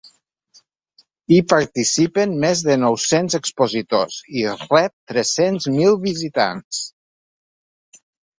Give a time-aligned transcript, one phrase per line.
[1.33, 6.83] Hi participen més de nou-cents expositors i rep tres-cents mil visitants.